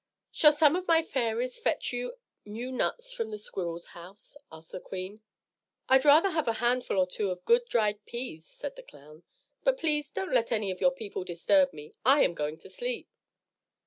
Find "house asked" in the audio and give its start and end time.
3.93-4.71